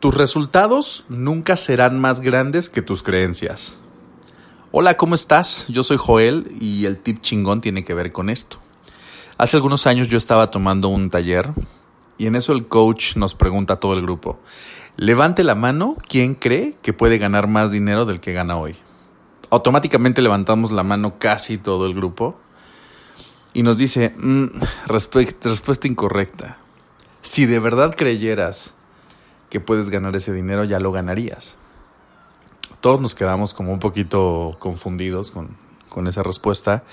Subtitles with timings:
[0.00, 3.78] Tus resultados nunca serán más grandes que tus creencias.
[4.70, 5.66] Hola, ¿cómo estás?
[5.66, 8.58] Yo soy Joel y el tip chingón tiene que ver con esto.
[9.38, 11.50] Hace algunos años yo estaba tomando un taller
[12.16, 14.38] y en eso el coach nos pregunta a todo el grupo,
[14.96, 18.76] levante la mano quien cree que puede ganar más dinero del que gana hoy.
[19.50, 22.38] Automáticamente levantamos la mano casi todo el grupo
[23.52, 24.46] y nos dice, mm,
[24.86, 26.58] respuesta incorrecta.
[27.22, 28.77] Si de verdad creyeras
[29.50, 31.56] que puedes ganar ese dinero, ya lo ganarías.
[32.80, 35.56] Todos nos quedamos como un poquito confundidos con,
[35.88, 36.84] con esa respuesta,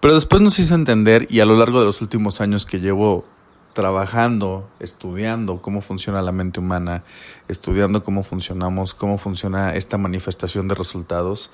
[0.00, 3.24] pero después nos hizo entender y a lo largo de los últimos años que llevo
[3.72, 7.04] trabajando, estudiando cómo funciona la mente humana,
[7.48, 11.50] estudiando cómo funcionamos, cómo funciona esta manifestación de resultados,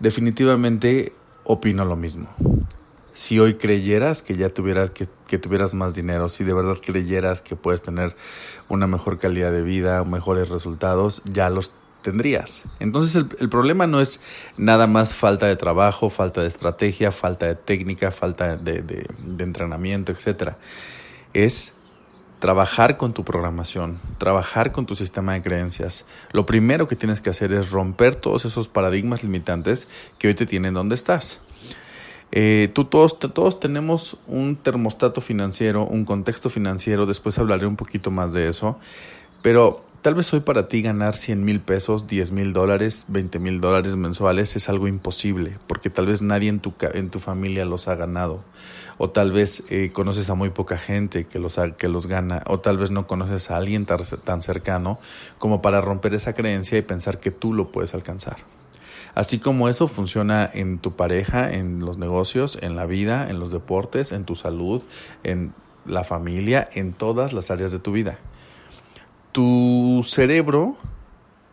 [0.00, 1.12] definitivamente
[1.44, 2.28] opino lo mismo
[3.16, 7.56] si hoy creyeras que ya tuvieras, que, tuvieras más dinero, si de verdad creyeras que
[7.56, 8.14] puedes tener
[8.68, 12.64] una mejor calidad de vida, mejores resultados, ya los tendrías.
[12.78, 14.20] Entonces el, problema no es
[14.58, 19.44] nada más falta de trabajo, falta de estrategia, falta de técnica, falta de, de, de
[19.44, 20.52] entrenamiento, etc.
[21.32, 21.74] Es
[22.38, 26.04] trabajar con tu programación, trabajar con tu sistema de creencias.
[26.32, 29.88] Lo primero que tienes que hacer es romper todos esos paradigmas limitantes
[30.18, 31.40] que hoy te tienen donde estás.
[32.38, 38.10] Eh, tú todos, todos tenemos un termostato financiero, un contexto financiero, después hablaré un poquito
[38.10, 38.78] más de eso,
[39.40, 43.58] pero tal vez hoy para ti ganar 100 mil pesos, 10 mil dólares, 20 mil
[43.58, 47.88] dólares mensuales es algo imposible, porque tal vez nadie en tu, en tu familia los
[47.88, 48.44] ha ganado,
[48.98, 52.60] o tal vez eh, conoces a muy poca gente que los, que los gana, o
[52.60, 54.98] tal vez no conoces a alguien tan cercano
[55.38, 58.36] como para romper esa creencia y pensar que tú lo puedes alcanzar.
[59.14, 63.50] Así como eso funciona en tu pareja, en los negocios, en la vida, en los
[63.50, 64.82] deportes, en tu salud,
[65.22, 65.52] en
[65.84, 68.18] la familia, en todas las áreas de tu vida.
[69.32, 70.76] Tu cerebro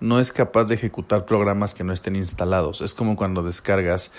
[0.03, 2.81] no es capaz de ejecutar programas que no estén instalados.
[2.81, 4.11] Es como cuando descargas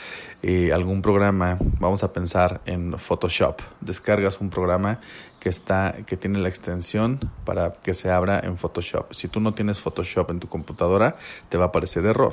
[0.43, 3.61] eh, algún programa, vamos a pensar en Photoshop.
[3.83, 5.01] Descargas un programa
[5.41, 9.13] que está, que tiene la extensión para que se abra en Photoshop.
[9.13, 11.17] Si tú no tienes Photoshop en tu computadora,
[11.51, 12.33] te va a aparecer error.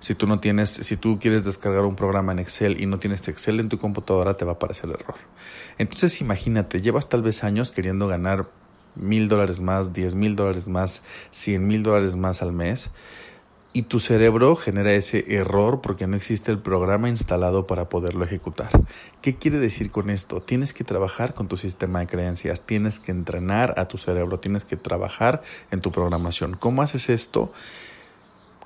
[0.00, 3.26] Si tú no tienes, si tú quieres descargar un programa en Excel y no tienes
[3.28, 5.16] Excel en tu computadora, te va a aparecer el error.
[5.78, 8.48] Entonces imagínate, llevas tal vez años queriendo ganar
[8.94, 12.90] mil dólares más, diez mil dólares más, cien mil dólares más al mes
[13.72, 18.70] y tu cerebro genera ese error porque no existe el programa instalado para poderlo ejecutar.
[19.20, 20.40] ¿Qué quiere decir con esto?
[20.40, 24.64] Tienes que trabajar con tu sistema de creencias, tienes que entrenar a tu cerebro, tienes
[24.64, 26.56] que trabajar en tu programación.
[26.58, 27.52] ¿Cómo haces esto?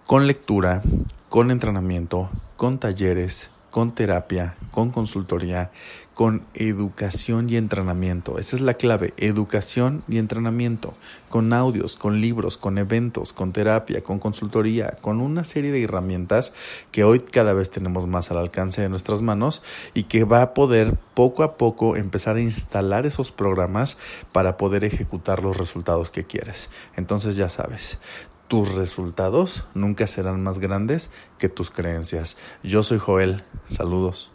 [0.06, 0.82] Con lectura,
[1.28, 5.70] con entrenamiento, con talleres, con terapia, con consultoría,
[6.12, 8.38] con educación y entrenamiento.
[8.38, 10.94] Esa es la clave, educación y entrenamiento,
[11.30, 16.52] con audios, con libros, con eventos, con terapia, con consultoría, con una serie de herramientas
[16.90, 19.62] que hoy cada vez tenemos más al alcance de nuestras manos
[19.94, 23.98] y que va a poder poco a poco empezar a instalar esos programas
[24.32, 26.68] para poder ejecutar los resultados que quieres.
[26.96, 27.98] Entonces ya sabes,
[28.52, 32.36] tus resultados nunca serán más grandes que tus creencias.
[32.62, 33.44] Yo soy Joel.
[33.66, 34.30] Saludos.